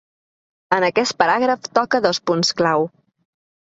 [0.77, 2.89] En aquest paràgraf toca dos punts clau.